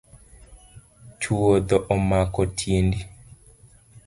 [1.21, 2.99] Chwodho omako tiendi.